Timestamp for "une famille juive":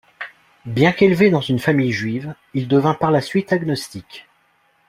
1.41-2.33